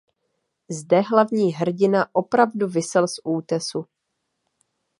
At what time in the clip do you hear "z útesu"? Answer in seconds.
3.07-3.85